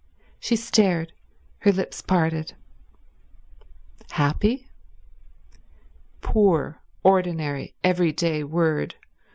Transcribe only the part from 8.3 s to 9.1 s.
word.